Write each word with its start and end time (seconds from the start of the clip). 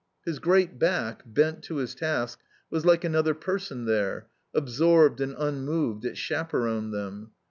His 0.25 0.39
great 0.39 0.79
back, 0.79 1.21
bent 1.27 1.61
to 1.65 1.75
his 1.75 1.93
task, 1.93 2.39
was 2.71 2.87
like 2.87 3.03
another 3.03 3.35
person 3.35 3.85
there; 3.85 4.25
absorbed 4.51 5.21
and 5.21 5.35
unmoved, 5.37 6.05
it 6.05 6.17
chaperoned 6.17 6.91
them. 6.91 7.33